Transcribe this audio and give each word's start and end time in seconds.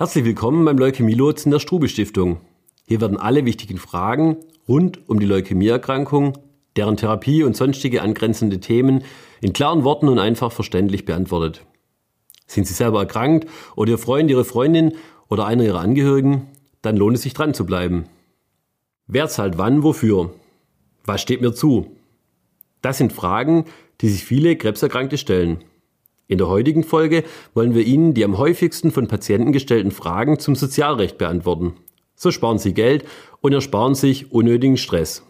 Herzlich 0.00 0.24
willkommen 0.24 0.64
beim 0.64 0.78
Leukämie-Lotsen 0.78 1.52
der 1.52 1.58
Strube 1.58 1.86
Stiftung. 1.86 2.40
Hier 2.86 3.02
werden 3.02 3.18
alle 3.18 3.44
wichtigen 3.44 3.76
Fragen 3.76 4.38
rund 4.66 5.06
um 5.10 5.20
die 5.20 5.26
Leukämieerkrankung, 5.26 6.38
deren 6.76 6.96
Therapie 6.96 7.42
und 7.42 7.54
sonstige 7.54 8.00
angrenzende 8.00 8.60
Themen 8.60 9.04
in 9.42 9.52
klaren 9.52 9.84
Worten 9.84 10.08
und 10.08 10.18
einfach 10.18 10.52
verständlich 10.52 11.04
beantwortet. 11.04 11.66
Sind 12.46 12.66
Sie 12.66 12.72
selber 12.72 13.00
erkrankt 13.00 13.46
oder 13.76 13.90
Ihr 13.90 13.98
Freund, 13.98 14.30
Ihre 14.30 14.46
Freundin 14.46 14.94
oder 15.28 15.44
einer 15.44 15.64
Ihrer 15.64 15.80
Angehörigen, 15.80 16.48
dann 16.80 16.96
lohnt 16.96 17.16
es 17.16 17.22
sich 17.22 17.34
dran 17.34 17.52
zu 17.52 17.66
bleiben. 17.66 18.06
Wer 19.06 19.28
zahlt 19.28 19.58
wann, 19.58 19.82
wofür? 19.82 20.32
Was 21.04 21.22
steht 21.22 21.40
mir 21.40 21.52
zu? 21.52 21.96
Das 22.82 22.98
sind 22.98 23.12
Fragen, 23.12 23.64
die 24.00 24.08
sich 24.08 24.24
viele 24.24 24.56
Krebserkrankte 24.56 25.18
stellen. 25.18 25.64
In 26.28 26.38
der 26.38 26.48
heutigen 26.48 26.84
Folge 26.84 27.24
wollen 27.54 27.74
wir 27.74 27.84
Ihnen 27.84 28.14
die 28.14 28.24
am 28.24 28.38
häufigsten 28.38 28.90
von 28.90 29.08
Patienten 29.08 29.52
gestellten 29.52 29.90
Fragen 29.90 30.38
zum 30.38 30.54
Sozialrecht 30.54 31.18
beantworten. 31.18 31.74
So 32.14 32.30
sparen 32.30 32.58
Sie 32.58 32.74
Geld 32.74 33.04
und 33.40 33.52
ersparen 33.52 33.94
sich 33.94 34.30
unnötigen 34.30 34.76
Stress. 34.76 35.24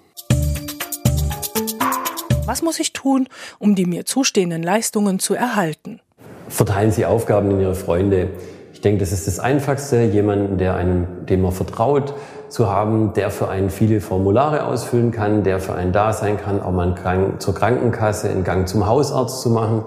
Was 2.45 2.63
muss 2.63 2.81
ich 2.81 2.93
tun, 2.93 3.29
um 3.59 3.77
die 3.77 3.87
mir 3.87 4.05
zustehenden 4.05 4.63
Leistungen 4.63 5.21
zu 5.21 5.35
erhalten? 5.35 6.01
Verteilen 6.49 6.91
Sie 6.91 7.07
Aufgaben 7.07 7.53
in 7.53 7.61
Ihre 7.61 7.77
Freunde. 7.77 8.31
Ich 8.81 8.83
denke, 8.83 9.01
das 9.01 9.13
ist 9.13 9.27
das 9.27 9.39
Einfachste, 9.39 10.05
jemanden, 10.05 10.57
der 10.57 10.75
einem, 10.75 11.27
dem 11.29 11.43
man 11.43 11.53
vertraut, 11.53 12.15
zu 12.49 12.71
haben, 12.71 13.13
der 13.13 13.31
für 13.31 13.51
einen 13.51 13.69
viele 13.69 14.01
Formulare 14.01 14.65
ausfüllen 14.65 15.11
kann, 15.11 15.45
der 15.45 15.61
für 15.61 15.75
einen 15.75 15.93
da 15.93 16.15
sein 16.15 16.39
kann, 16.39 16.63
auch 16.63 16.73
mal 16.73 16.87
einen 16.87 16.95
Gang 16.95 17.43
zur 17.43 17.55
Krankenkasse, 17.55 18.31
einen 18.31 18.43
Gang 18.43 18.67
zum 18.67 18.87
Hausarzt 18.87 19.43
zu 19.43 19.51
machen. 19.51 19.85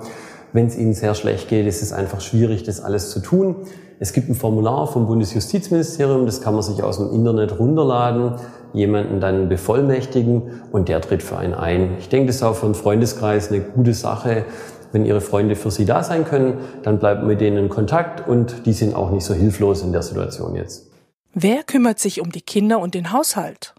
Wenn 0.52 0.67
es 0.67 0.78
Ihnen 0.78 0.94
sehr 0.94 1.16
schlecht 1.16 1.50
geht, 1.50 1.66
ist 1.66 1.82
es 1.82 1.92
einfach 1.92 2.22
schwierig, 2.22 2.62
das 2.66 2.82
alles 2.82 3.09
zu 3.09 3.20
tun. 3.20 3.56
Es 4.00 4.14
gibt 4.14 4.30
ein 4.30 4.36
Formular 4.36 4.86
vom 4.86 5.08
Bundesjustizministerium, 5.08 6.28
das 6.28 6.42
kann 6.42 6.54
man 6.54 6.62
sich 6.62 6.84
aus 6.84 7.00
dem 7.00 7.12
Internet 7.14 7.58
runterladen, 7.58 8.36
jemanden 8.73 9.20
dann 9.20 9.50
bevollmächtigen 9.50 10.62
und 10.72 10.88
der 10.88 11.02
tritt 11.02 11.23
für 11.23 11.38
einen 11.38 11.56
ein. 11.56 11.95
Ich 11.98 12.10
denke, 12.10 12.28
das 12.28 12.36
ist 12.36 12.44
auch 12.44 12.58
für 12.58 12.67
einen 12.67 12.76
Freundeskreis 12.76 13.50
eine 13.50 13.62
gute 13.62 13.95
Sache. 13.95 14.45
Wenn 14.94 15.05
Ihre 15.05 15.22
Freunde 15.22 15.55
für 15.55 15.72
Sie 15.72 15.86
da 15.86 16.03
sein 16.03 16.23
können, 16.23 16.59
dann 16.83 16.99
bleibt 16.99 17.23
mit 17.23 17.41
denen 17.41 17.58
in 17.58 17.69
Kontakt 17.69 18.25
und 18.27 18.67
die 18.67 18.73
sind 18.73 18.95
auch 18.95 19.11
nicht 19.11 19.25
so 19.25 19.33
hilflos 19.33 19.81
in 19.81 19.91
der 19.91 20.03
Situation 20.03 20.55
jetzt. 20.55 20.88
Wer 21.33 21.63
kümmert 21.63 21.97
sich 21.97 22.22
um 22.22 22.31
die 22.31 22.41
Kinder 22.41 22.80
und 22.80 22.94
den 22.94 23.11
Haushalt? 23.11 23.73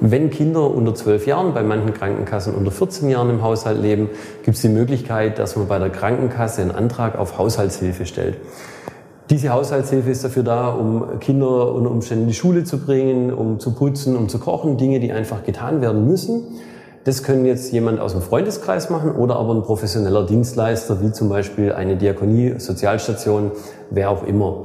Wenn 0.00 0.30
Kinder 0.30 0.68
unter 0.68 0.94
12 0.94 1.26
Jahren, 1.26 1.54
bei 1.54 1.62
manchen 1.62 1.94
Krankenkassen 1.94 2.54
unter 2.54 2.72
14 2.72 3.08
Jahren 3.08 3.30
im 3.30 3.42
Haushalt 3.42 3.80
leben, 3.80 4.08
gibt 4.42 4.56
es 4.56 4.62
die 4.62 4.68
Möglichkeit, 4.68 5.38
dass 5.38 5.54
man 5.54 5.68
bei 5.68 5.78
der 5.78 5.90
Krankenkasse 5.90 6.62
einen 6.62 6.72
Antrag 6.72 7.16
auf 7.16 7.38
Haushaltshilfe 7.38 8.04
stellt. 8.04 8.38
Diese 9.30 9.50
Haushaltshilfe 9.50 10.10
ist 10.10 10.24
dafür 10.24 10.42
da, 10.42 10.70
um 10.70 11.20
Kinder 11.20 11.72
unter 11.72 11.92
Umständen 11.92 12.22
in 12.22 12.28
die 12.28 12.34
Schule 12.34 12.64
zu 12.64 12.78
bringen, 12.78 13.32
um 13.32 13.60
zu 13.60 13.74
putzen, 13.76 14.16
um 14.16 14.28
zu 14.28 14.40
kochen, 14.40 14.76
Dinge, 14.76 14.98
die 14.98 15.12
einfach 15.12 15.44
getan 15.44 15.80
werden 15.80 16.08
müssen. 16.08 16.46
Das 17.04 17.22
können 17.22 17.46
jetzt 17.46 17.72
jemand 17.72 17.98
aus 17.98 18.12
dem 18.12 18.20
Freundeskreis 18.20 18.90
machen 18.90 19.12
oder 19.12 19.36
aber 19.36 19.54
ein 19.54 19.62
professioneller 19.62 20.26
Dienstleister, 20.26 21.00
wie 21.00 21.12
zum 21.12 21.30
Beispiel 21.30 21.72
eine 21.72 21.96
Diakonie, 21.96 22.56
Sozialstation, 22.58 23.52
wer 23.90 24.10
auch 24.10 24.22
immer. 24.22 24.64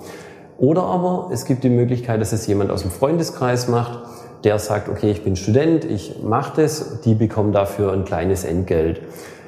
Oder 0.57 0.83
aber 0.83 1.29
es 1.31 1.45
gibt 1.45 1.63
die 1.63 1.69
Möglichkeit, 1.69 2.19
dass 2.19 2.33
es 2.33 2.45
jemand 2.45 2.71
aus 2.71 2.81
dem 2.81 2.91
Freundeskreis 2.91 3.69
macht, 3.69 3.99
der 4.43 4.59
sagt, 4.59 4.89
okay, 4.89 5.11
ich 5.11 5.23
bin 5.23 5.37
Student, 5.37 5.85
ich 5.85 6.23
mache 6.23 6.61
das, 6.61 7.01
die 7.01 7.15
bekommen 7.15 7.53
dafür 7.53 7.93
ein 7.93 8.03
kleines 8.03 8.43
Entgelt. 8.43 9.01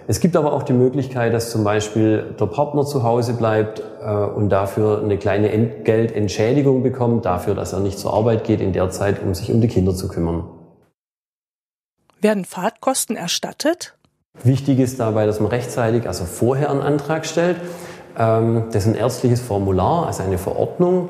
Es 0.07 0.21
gibt 0.21 0.37
aber 0.37 0.53
auch 0.53 0.63
die 0.63 0.73
Möglichkeit, 0.73 1.33
dass 1.33 1.51
zum 1.51 1.65
Beispiel 1.65 2.35
der 2.39 2.45
Partner 2.45 2.85
zu 2.85 3.03
Hause 3.03 3.33
bleibt 3.33 3.83
äh, 4.01 4.09
und 4.09 4.47
dafür 4.49 5.01
eine 5.03 5.17
kleine 5.17 5.51
Entgeltentschädigung 5.51 6.83
bekommt, 6.83 7.25
dafür, 7.25 7.53
dass 7.53 7.73
er 7.73 7.81
nicht 7.81 7.99
zur 7.99 8.13
Arbeit 8.13 8.45
geht 8.45 8.61
in 8.61 8.71
der 8.71 8.89
Zeit, 8.89 9.21
um 9.21 9.33
sich 9.33 9.51
um 9.51 9.59
die 9.59 9.67
Kinder 9.67 9.93
zu 9.93 10.07
kümmern. 10.07 10.45
Werden 12.21 12.45
Fahrtkosten 12.45 13.15
erstattet? 13.15 13.95
Wichtig 14.43 14.79
ist 14.79 14.99
dabei, 14.99 15.25
dass 15.25 15.39
man 15.39 15.49
rechtzeitig, 15.49 16.07
also 16.07 16.25
vorher 16.25 16.71
einen 16.71 16.81
Antrag 16.81 17.25
stellt. 17.25 17.57
Ähm, 18.17 18.65
das 18.71 18.85
ist 18.85 18.93
ein 18.93 18.95
ärztliches 18.95 19.41
Formular, 19.41 20.07
also 20.07 20.23
eine 20.23 20.37
Verordnung. 20.37 21.09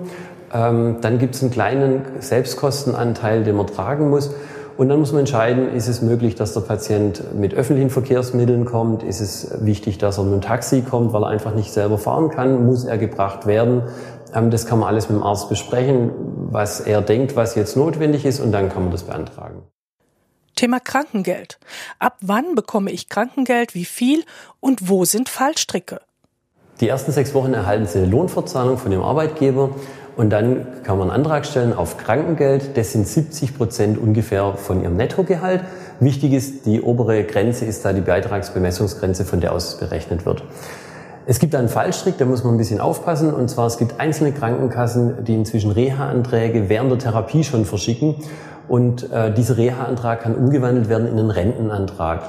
Ähm, 0.54 0.98
dann 1.02 1.20
gibt 1.20 1.36
es 1.36 1.42
einen 1.42 1.52
kleinen 1.52 2.04
Selbstkostenanteil, 2.20 3.44
den 3.44 3.56
man 3.56 3.68
tragen 3.68 4.10
muss. 4.10 4.32
Und 4.78 4.90
dann 4.90 5.00
muss 5.00 5.12
man 5.12 5.22
entscheiden, 5.22 5.74
ist 5.74 5.88
es 5.88 6.02
möglich, 6.02 6.36
dass 6.36 6.54
der 6.54 6.62
Patient 6.62 7.34
mit 7.34 7.54
öffentlichen 7.54 7.90
Verkehrsmitteln 7.90 8.66
kommt? 8.66 9.02
Ist 9.02 9.22
es 9.22 9.66
wichtig, 9.66 9.98
dass 9.98 10.20
er 10.20 10.24
mit 10.24 10.34
dem 10.34 10.42
Taxi 10.42 10.82
kommt, 10.82 11.14
weil 11.14 11.24
er 11.24 11.30
einfach 11.30 11.56
nicht 11.56 11.74
selber 11.74 11.98
fahren 11.98 12.30
kann? 12.30 12.66
Muss 12.66 12.86
er 12.86 12.98
gebracht 12.98 13.48
werden? 13.48 13.84
Ähm, 14.34 14.52
das 14.52 14.66
kann 14.66 14.80
man 14.80 14.90
alles 14.90 15.10
mit 15.10 15.20
dem 15.20 15.24
Arzt 15.24 15.50
besprechen, 15.50 16.12
was 16.52 16.80
er 16.80 17.02
denkt, 17.02 17.36
was 17.36 17.56
jetzt 17.56 17.76
notwendig 17.76 18.26
ist, 18.26 18.40
und 18.40 18.52
dann 18.52 18.70
kann 18.70 18.84
man 18.84 18.92
das 18.92 19.04
beantragen. 19.04 19.64
Thema 20.58 20.82
Krankengeld. 20.82 21.58
Ab 22.00 22.18
wann 22.20 22.56
bekomme 22.56 22.92
ich 22.92 23.08
Krankengeld, 23.08 23.76
wie 23.76 23.86
viel 23.86 24.26
und 24.60 24.90
wo 24.90 25.06
sind 25.06 25.30
Fallstricke? 25.30 26.02
Die 26.82 26.90
ersten 26.90 27.12
sechs 27.12 27.34
Wochen 27.34 27.54
erhalten 27.54 27.86
Sie 27.86 28.00
eine 28.00 28.08
Lohnfortzahlung 28.08 28.78
von 28.78 28.92
Ihrem 28.92 29.04
Arbeitgeber 29.04 29.70
und 30.18 30.32
dann 30.32 30.84
kann 30.84 30.98
man 30.98 31.10
einen 31.10 31.22
Antrag 31.24 31.46
stellen 31.46 31.74
auf 31.74 31.98
Krankengeld. 31.98 32.76
Das 32.76 32.92
sind 32.92 33.08
70 33.08 33.56
Prozent 33.56 33.98
ungefähr 33.98 34.56
von 34.56 34.82
Ihrem 34.82 34.98
Nettogehalt. 34.98 35.62
Wichtig 36.00 36.34
ist, 36.34 36.66
die 36.66 36.82
obere 36.82 37.24
Grenze 37.24 37.66
ist 37.66 37.86
da 37.86 37.94
die 37.94 38.02
Beitragsbemessungsgrenze, 38.02 39.26
von 39.26 39.40
der 39.40 39.54
aus 39.54 39.78
berechnet 39.78 40.26
wird. 40.26 40.44
Es 41.30 41.40
gibt 41.40 41.56
einen 41.56 41.68
Fallstrick, 41.68 42.18
da 42.18 42.26
muss 42.26 42.44
man 42.44 42.54
ein 42.54 42.58
bisschen 42.58 42.80
aufpassen. 42.80 43.34
Und 43.34 43.50
zwar, 43.50 43.68
es 43.68 43.78
gibt 43.78 44.00
einzelne 44.00 44.32
Krankenkassen, 44.32 45.26
die 45.26 45.36
inzwischen 45.36 45.72
Reha-Anträge 45.72 46.70
während 46.70 46.90
der 46.90 47.00
Therapie 47.00 47.44
schon 47.44 47.66
verschicken. 47.66 48.16
Und 48.68 49.12
äh, 49.12 49.34
dieser 49.34 49.58
Reha-Antrag 49.58 50.22
kann 50.22 50.36
umgewandelt 50.36 50.90
werden 50.90 51.08
in 51.08 51.18
einen 51.18 51.32
Rentenantrag 51.32 52.24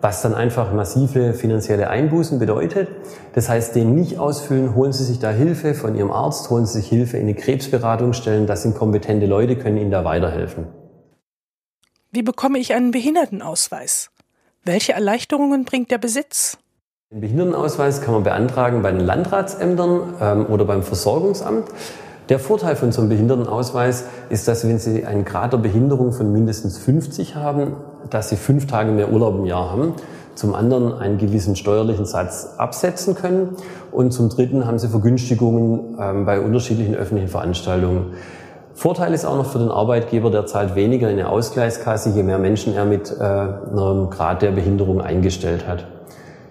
was 0.00 0.22
dann 0.22 0.34
einfach 0.34 0.72
massive 0.72 1.34
finanzielle 1.34 1.88
Einbußen 1.90 2.38
bedeutet. 2.38 2.88
Das 3.34 3.48
heißt, 3.48 3.74
den 3.74 3.94
nicht 3.94 4.18
ausfüllen, 4.18 4.74
holen 4.74 4.92
Sie 4.92 5.04
sich 5.04 5.18
da 5.18 5.30
Hilfe 5.30 5.74
von 5.74 5.94
Ihrem 5.94 6.10
Arzt, 6.10 6.50
holen 6.50 6.66
Sie 6.66 6.80
sich 6.80 6.88
Hilfe 6.88 7.16
in 7.16 7.24
eine 7.24 7.34
Krebsberatungsstellen, 7.34 8.46
das 8.46 8.62
sind 8.62 8.76
kompetente 8.76 9.26
Leute, 9.26 9.56
können 9.56 9.78
Ihnen 9.78 9.90
da 9.90 10.04
weiterhelfen. 10.04 10.66
Wie 12.12 12.22
bekomme 12.22 12.58
ich 12.58 12.72
einen 12.74 12.92
Behindertenausweis? 12.92 14.10
Welche 14.64 14.92
Erleichterungen 14.92 15.64
bringt 15.64 15.90
der 15.90 15.98
Besitz? 15.98 16.58
Den 17.10 17.20
Behindertenausweis 17.20 18.00
kann 18.00 18.14
man 18.14 18.22
beantragen 18.22 18.82
bei 18.82 18.90
den 18.90 19.00
Landratsämtern 19.00 20.14
ähm, 20.20 20.46
oder 20.46 20.64
beim 20.64 20.82
Versorgungsamt. 20.82 21.68
Der 22.28 22.40
Vorteil 22.40 22.74
von 22.74 22.90
so 22.90 23.02
einem 23.02 23.10
Behindertenausweis 23.10 24.04
ist, 24.30 24.48
dass 24.48 24.66
wenn 24.66 24.80
Sie 24.80 25.04
einen 25.04 25.24
Grad 25.24 25.52
der 25.52 25.58
Behinderung 25.58 26.12
von 26.12 26.32
mindestens 26.32 26.76
50 26.76 27.36
haben, 27.36 27.74
dass 28.10 28.30
Sie 28.30 28.36
fünf 28.36 28.66
Tage 28.66 28.90
mehr 28.90 29.12
Urlaub 29.12 29.36
im 29.36 29.44
Jahr 29.44 29.70
haben. 29.70 29.94
Zum 30.34 30.54
anderen 30.54 30.92
einen 30.92 31.18
gewissen 31.18 31.54
steuerlichen 31.54 32.04
Satz 32.04 32.54
absetzen 32.58 33.14
können. 33.14 33.50
Und 33.92 34.10
zum 34.10 34.28
dritten 34.28 34.66
haben 34.66 34.80
Sie 34.80 34.88
Vergünstigungen 34.88 35.96
ähm, 36.00 36.26
bei 36.26 36.40
unterschiedlichen 36.40 36.96
öffentlichen 36.96 37.28
Veranstaltungen. 37.28 38.14
Vorteil 38.74 39.14
ist 39.14 39.24
auch 39.24 39.36
noch 39.36 39.46
für 39.46 39.60
den 39.60 39.70
Arbeitgeber, 39.70 40.30
der 40.30 40.46
zahlt 40.46 40.74
weniger 40.74 41.08
in 41.08 41.18
eine 41.18 41.28
Ausgleichskasse, 41.28 42.10
je 42.10 42.24
mehr 42.24 42.38
Menschen 42.38 42.74
er 42.74 42.84
mit 42.84 43.10
äh, 43.18 43.22
einem 43.22 44.10
Grad 44.10 44.42
der 44.42 44.50
Behinderung 44.50 45.00
eingestellt 45.00 45.66
hat. 45.66 45.86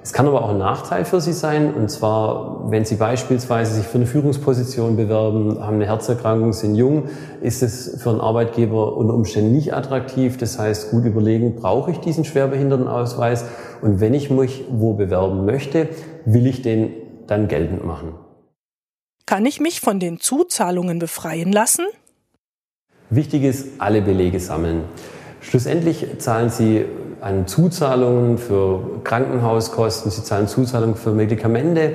Es 0.06 0.14
kann 0.14 0.28
aber 0.28 0.44
auch 0.44 0.52
ein 0.52 0.60
Nachteil 0.60 1.04
für 1.04 1.20
Sie 1.20 1.34
sein, 1.34 1.74
und 1.74 1.90
zwar, 1.90 2.70
wenn 2.70 2.86
Sie 2.86 2.94
beispielsweise 2.94 3.74
sich 3.74 3.88
für 3.88 3.96
eine 3.96 4.06
Führungsposition 4.06 4.98
bewerben, 4.98 5.60
haben 5.60 5.78
eine 5.78 5.88
Herzerkrankung, 5.88 6.54
sind 6.54 6.76
jung, 6.76 7.10
ist 7.42 7.64
es 7.64 8.04
für 8.04 8.12
einen 8.12 8.22
Arbeitgeber 8.22 8.98
unter 8.98 9.16
Umständen 9.16 9.52
nicht 9.54 9.74
attraktiv. 9.74 10.38
Das 10.38 10.60
heißt, 10.60 10.92
gut 10.92 11.06
überlegen, 11.06 11.56
brauche 11.56 11.90
ich 11.90 11.98
diesen 12.02 12.24
Schwerbehindertenausweis? 12.24 13.46
Und 13.82 14.00
wenn 14.00 14.14
ich 14.14 14.30
mich 14.30 14.66
wo 14.70 14.94
bewerben 14.94 15.44
möchte, 15.44 15.90
will 16.26 16.46
ich 16.46 16.62
den 16.62 16.94
dann 17.26 17.48
geltend 17.48 17.84
machen. 17.84 18.14
Kann 19.26 19.44
ich 19.48 19.60
mich 19.60 19.82
von 19.82 20.00
den 20.00 20.20
Zuzahlungen 20.20 21.00
befreien 21.00 21.52
lassen? 21.52 21.86
Wichtig 23.10 23.42
ist, 23.42 23.82
alle 23.82 24.04
Belege 24.04 24.40
sammeln. 24.40 24.84
Schlussendlich 25.42 26.20
zahlen 26.20 26.52
Sie 26.52 26.86
an 27.26 27.48
Zuzahlungen 27.48 28.38
für 28.38 29.02
Krankenhauskosten, 29.04 30.12
Sie 30.12 30.24
zahlen 30.24 30.48
Zuzahlungen 30.48 30.96
für 30.96 31.10
Medikamente 31.10 31.94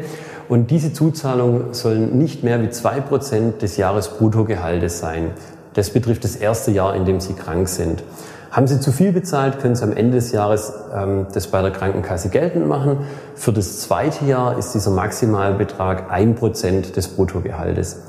und 0.48 0.72
diese 0.72 0.92
Zuzahlungen 0.92 1.72
sollen 1.72 2.18
nicht 2.18 2.42
mehr 2.42 2.60
wie 2.62 2.70
zwei 2.70 3.00
Prozent 3.00 3.62
des 3.62 3.76
Jahresbruttogehaltes 3.76 4.98
sein. 4.98 5.30
Das 5.74 5.90
betrifft 5.90 6.24
das 6.24 6.34
erste 6.34 6.72
Jahr, 6.72 6.96
in 6.96 7.04
dem 7.04 7.20
Sie 7.20 7.34
krank 7.34 7.68
sind. 7.68 8.02
Haben 8.50 8.66
Sie 8.66 8.80
zu 8.80 8.90
viel 8.90 9.12
bezahlt, 9.12 9.60
können 9.60 9.76
Sie 9.76 9.84
am 9.84 9.92
Ende 9.92 10.16
des 10.16 10.32
Jahres 10.32 10.72
ähm, 10.92 11.28
das 11.32 11.46
bei 11.46 11.62
der 11.62 11.70
Krankenkasse 11.70 12.30
geltend 12.30 12.66
machen. 12.66 13.06
Für 13.36 13.52
das 13.52 13.78
zweite 13.78 14.24
Jahr 14.24 14.58
ist 14.58 14.72
dieser 14.72 14.90
Maximalbetrag 14.90 16.10
ein 16.10 16.34
Prozent 16.34 16.96
des 16.96 17.06
Bruttogehaltes. 17.06 18.02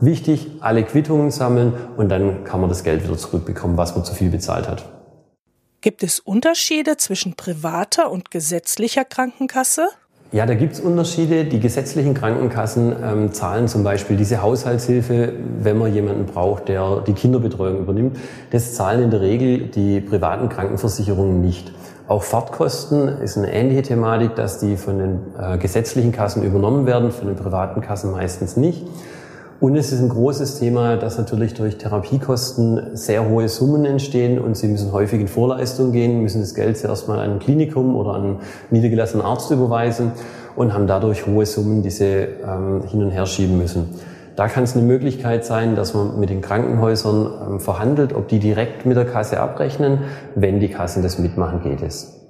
Wichtig, 0.00 0.52
alle 0.60 0.84
Quittungen 0.84 1.30
sammeln 1.30 1.74
und 1.98 2.08
dann 2.08 2.44
kann 2.44 2.62
man 2.62 2.70
das 2.70 2.82
Geld 2.82 3.04
wieder 3.04 3.18
zurückbekommen, 3.18 3.76
was 3.76 3.94
man 3.94 4.06
zu 4.06 4.14
viel 4.14 4.30
bezahlt 4.30 4.70
hat. 4.70 5.01
Gibt 5.82 6.04
es 6.04 6.20
Unterschiede 6.20 6.96
zwischen 6.96 7.34
privater 7.34 8.12
und 8.12 8.30
gesetzlicher 8.30 9.04
Krankenkasse? 9.04 9.88
Ja, 10.30 10.46
da 10.46 10.54
gibt's 10.54 10.78
Unterschiede. 10.78 11.44
Die 11.44 11.58
gesetzlichen 11.58 12.14
Krankenkassen 12.14 12.94
ähm, 13.02 13.32
zahlen 13.32 13.66
zum 13.66 13.82
Beispiel 13.82 14.16
diese 14.16 14.42
Haushaltshilfe, 14.42 15.32
wenn 15.58 15.78
man 15.78 15.92
jemanden 15.92 16.26
braucht, 16.26 16.68
der 16.68 17.02
die 17.04 17.14
Kinderbetreuung 17.14 17.80
übernimmt. 17.80 18.16
Das 18.52 18.74
zahlen 18.74 19.02
in 19.02 19.10
der 19.10 19.22
Regel 19.22 19.66
die 19.70 20.00
privaten 20.00 20.48
Krankenversicherungen 20.48 21.40
nicht. 21.40 21.72
Auch 22.06 22.22
Fahrtkosten 22.22 23.20
ist 23.20 23.36
eine 23.36 23.52
ähnliche 23.52 23.82
Thematik, 23.82 24.36
dass 24.36 24.60
die 24.60 24.76
von 24.76 24.98
den 24.98 25.20
äh, 25.36 25.58
gesetzlichen 25.58 26.12
Kassen 26.12 26.44
übernommen 26.44 26.86
werden, 26.86 27.10
von 27.10 27.26
den 27.26 27.36
privaten 27.36 27.80
Kassen 27.80 28.12
meistens 28.12 28.56
nicht. 28.56 28.86
Und 29.62 29.76
es 29.76 29.92
ist 29.92 30.00
ein 30.00 30.08
großes 30.08 30.58
Thema, 30.58 30.96
dass 30.96 31.18
natürlich 31.18 31.54
durch 31.54 31.78
Therapiekosten 31.78 32.96
sehr 32.96 33.28
hohe 33.28 33.48
Summen 33.48 33.84
entstehen 33.84 34.40
und 34.40 34.56
sie 34.56 34.66
müssen 34.66 34.90
häufig 34.90 35.20
in 35.20 35.28
Vorleistung 35.28 35.92
gehen, 35.92 36.20
müssen 36.20 36.40
das 36.40 36.56
Geld 36.56 36.76
zuerst 36.76 37.06
mal 37.06 37.20
an 37.20 37.34
ein 37.34 37.38
Klinikum 37.38 37.94
oder 37.94 38.14
an 38.14 38.22
einen 38.24 38.40
niedergelassenen 38.70 39.24
Arzt 39.24 39.52
überweisen 39.52 40.10
und 40.56 40.74
haben 40.74 40.88
dadurch 40.88 41.28
hohe 41.28 41.46
Summen, 41.46 41.84
die 41.84 41.90
sie 41.90 42.04
ähm, 42.04 42.82
hin 42.88 43.04
und 43.04 43.12
her 43.12 43.24
schieben 43.24 43.56
müssen. 43.56 43.90
Da 44.34 44.48
kann 44.48 44.64
es 44.64 44.74
eine 44.76 44.84
Möglichkeit 44.84 45.44
sein, 45.44 45.76
dass 45.76 45.94
man 45.94 46.18
mit 46.18 46.30
den 46.30 46.40
Krankenhäusern 46.40 47.52
ähm, 47.52 47.60
verhandelt, 47.60 48.14
ob 48.14 48.26
die 48.26 48.40
direkt 48.40 48.84
mit 48.84 48.96
der 48.96 49.04
Kasse 49.04 49.38
abrechnen. 49.38 50.00
Wenn 50.34 50.58
die 50.58 50.70
Kassen 50.70 51.04
das 51.04 51.20
mitmachen, 51.20 51.62
geht 51.62 51.82
es. 51.82 52.20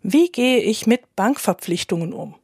Wie 0.00 0.30
gehe 0.30 0.60
ich 0.60 0.86
mit 0.86 1.00
Bankverpflichtungen 1.16 2.12
um? 2.12 2.36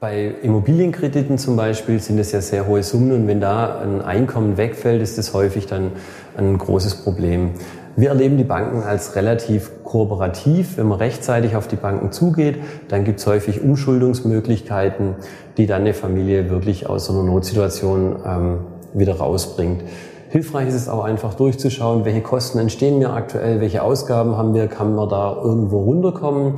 Bei 0.00 0.34
Immobilienkrediten 0.42 1.36
zum 1.36 1.56
Beispiel 1.56 2.00
sind 2.00 2.18
es 2.18 2.32
ja 2.32 2.40
sehr 2.40 2.66
hohe 2.66 2.82
Summen 2.82 3.12
und 3.12 3.28
wenn 3.28 3.38
da 3.38 3.80
ein 3.80 4.00
Einkommen 4.00 4.56
wegfällt, 4.56 5.02
ist 5.02 5.18
das 5.18 5.34
häufig 5.34 5.66
dann 5.66 5.92
ein 6.38 6.56
großes 6.56 7.02
Problem. 7.02 7.50
Wir 7.96 8.08
erleben 8.08 8.38
die 8.38 8.44
Banken 8.44 8.82
als 8.82 9.14
relativ 9.14 9.84
kooperativ. 9.84 10.78
Wenn 10.78 10.86
man 10.86 10.96
rechtzeitig 10.96 11.54
auf 11.54 11.68
die 11.68 11.76
Banken 11.76 12.12
zugeht, 12.12 12.56
dann 12.88 13.04
gibt 13.04 13.20
es 13.20 13.26
häufig 13.26 13.60
Umschuldungsmöglichkeiten, 13.62 15.16
die 15.58 15.66
dann 15.66 15.82
eine 15.82 15.92
Familie 15.92 16.48
wirklich 16.48 16.88
aus 16.88 17.04
so 17.04 17.12
einer 17.12 17.24
Notsituation 17.24 18.16
ähm, 18.24 18.58
wieder 18.94 19.18
rausbringt. 19.18 19.82
Hilfreich 20.30 20.68
ist 20.68 20.76
es 20.76 20.88
auch 20.88 21.04
einfach 21.04 21.34
durchzuschauen, 21.34 22.06
welche 22.06 22.22
Kosten 22.22 22.58
entstehen 22.58 23.00
mir 23.00 23.12
aktuell, 23.12 23.60
welche 23.60 23.82
Ausgaben 23.82 24.38
haben 24.38 24.54
wir, 24.54 24.66
kann 24.68 24.94
man 24.94 25.10
da 25.10 25.36
irgendwo 25.36 25.80
runterkommen. 25.80 26.54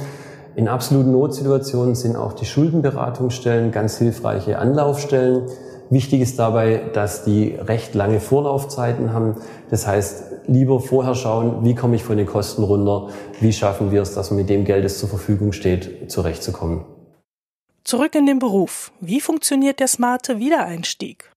In 0.54 0.69
absoluten 0.69 1.12
Notsituationen 1.12 1.94
sind 1.94 2.14
auch 2.14 2.34
die 2.34 2.44
Schuldenberatungsstellen 2.44 3.72
ganz 3.72 3.96
hilfreiche 3.96 4.58
Anlaufstellen. 4.58 5.49
Wichtig 5.88 6.20
ist 6.20 6.38
dabei, 6.38 6.82
dass 6.93 7.25
die 7.25 7.54
recht 7.54 7.94
lange 7.94 8.20
Vorlaufzeiten 8.20 9.14
haben. 9.14 9.37
Das 9.70 9.87
heißt, 9.87 10.25
lieber 10.46 10.81
vorher 10.81 11.14
schauen, 11.14 11.64
wie 11.64 11.75
komme 11.75 11.96
ich 11.96 12.04
von 12.04 12.19
den 12.19 12.26
Kosten 12.26 12.64
runter, 12.64 13.08
wie 13.40 13.52
schaffen 13.52 13.93
wir 13.93 14.02
es, 14.02 14.14
dass 14.14 14.31
man 14.31 14.38
mit 14.38 14.50
dem 14.50 14.64
Geld, 14.64 14.84
das 14.84 14.99
zur 14.99 15.08
Verfügung 15.08 15.52
steht, 15.52 16.10
zurechtzukommen. 16.10 16.84
Zurück 17.84 18.14
in 18.14 18.26
den 18.26 18.38
Beruf. 18.38 18.93
Wie 19.00 19.20
funktioniert 19.20 19.81
der 19.81 19.88
smarte 19.88 20.38
Wiedereinstieg? 20.38 21.31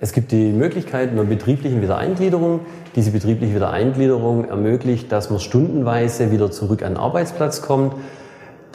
Es 0.00 0.12
gibt 0.12 0.32
die 0.32 0.50
Möglichkeit 0.50 1.10
einer 1.10 1.24
betrieblichen 1.24 1.80
Wiedereingliederung. 1.80 2.60
Diese 2.96 3.10
betriebliche 3.10 3.54
Wiedereingliederung 3.54 4.46
ermöglicht, 4.46 5.12
dass 5.12 5.30
man 5.30 5.40
stundenweise 5.40 6.30
wieder 6.30 6.50
zurück 6.50 6.82
an 6.82 6.94
den 6.94 6.98
Arbeitsplatz 6.98 7.62
kommt. 7.62 7.94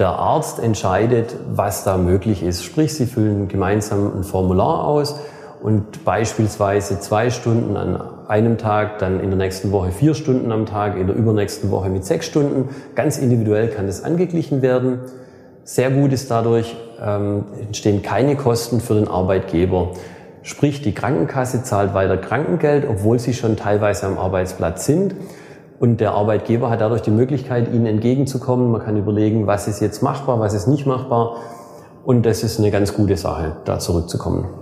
Der 0.02 0.10
Arzt 0.10 0.58
entscheidet, 0.58 1.36
was 1.54 1.84
da 1.84 1.96
möglich 1.96 2.42
ist. 2.42 2.64
Sprich, 2.64 2.92
Sie 2.96 3.06
füllen 3.06 3.48
gemeinsam 3.48 4.12
ein 4.18 4.24
Formular 4.24 4.84
aus 4.84 5.20
und 5.62 6.04
beispielsweise 6.04 7.00
zwei 7.00 7.30
Stunden 7.30 7.78
an 7.78 8.02
einem 8.28 8.58
Tag, 8.58 8.98
dann 8.98 9.20
in 9.20 9.30
der 9.30 9.38
nächsten 9.38 9.72
Woche 9.72 9.92
vier 9.92 10.16
Stunden 10.16 10.52
am 10.52 10.66
Tag, 10.66 10.98
in 10.98 11.06
der 11.06 11.16
übernächsten 11.16 11.70
Woche 11.70 11.90
mit 11.90 12.04
sechs 12.04 12.26
Stunden. 12.26 12.70
Ganz 12.96 13.20
individuell 13.20 13.68
kann 13.68 13.86
das 13.86 14.04
angeglichen 14.04 14.64
werden. 14.64 15.02
Sehr 15.66 15.92
gut 15.92 16.14
ist 16.14 16.32
dadurch, 16.32 16.76
ähm, 17.00 17.44
entstehen 17.62 18.02
keine 18.02 18.36
Kosten 18.36 18.80
für 18.80 18.96
den 18.96 19.08
Arbeitgeber. 19.08 19.92
Sprich, 20.42 20.82
die 20.82 20.96
Krankenkasse 20.96 21.62
zahlt 21.62 21.94
weiter 21.94 22.18
Krankengeld, 22.18 22.88
obwohl 22.90 23.20
sie 23.20 23.36
schon 23.36 23.56
teilweise 23.56 24.08
am 24.08 24.18
Arbeitsplatz 24.18 24.88
sind. 24.88 25.14
Und 25.82 26.00
der 26.00 26.12
Arbeitgeber 26.12 26.70
hat 26.70 26.80
dadurch 26.80 27.02
die 27.02 27.10
Möglichkeit, 27.10 27.74
ihnen 27.74 27.88
entgegenzukommen. 27.88 28.70
Man 28.70 28.84
kann 28.84 28.98
überlegen, 28.98 29.48
was 29.48 29.68
ist 29.68 29.80
jetzt 29.80 30.04
machbar, 30.04 30.40
was 30.40 30.54
ist 30.54 30.68
nicht 30.68 30.86
machbar. 30.86 31.38
Und 32.06 32.24
das 32.24 32.44
ist 32.44 32.60
eine 32.60 32.70
ganz 32.70 32.94
gute 32.94 33.18
Sache, 33.18 33.58
da 33.66 33.80
zurückzukommen. 33.80 34.61